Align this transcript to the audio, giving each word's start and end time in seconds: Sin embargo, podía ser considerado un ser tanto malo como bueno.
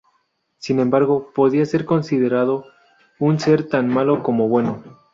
Sin 0.57 0.79
embargo, 0.79 1.31
podía 1.35 1.63
ser 1.63 1.85
considerado 1.85 2.65
un 3.19 3.39
ser 3.39 3.67
tanto 3.69 3.93
malo 3.93 4.23
como 4.23 4.47
bueno. 4.49 4.81